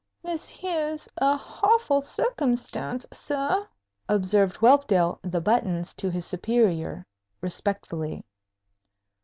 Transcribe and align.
"This 0.23 0.59
'ere's 0.63 1.07
a 1.17 1.37
hawful 1.37 2.01
succumstence, 2.01 3.05
sir," 3.13 3.67
observed 4.09 4.55
Whelpdale 4.57 5.19
the 5.21 5.41
Buttons 5.41 5.93
to 5.93 6.09
his 6.09 6.25
superior, 6.25 7.05
respectfully. 7.39 8.25